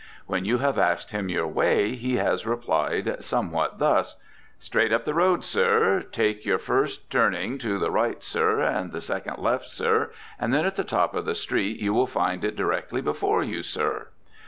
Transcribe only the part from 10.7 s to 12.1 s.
the top of the street you will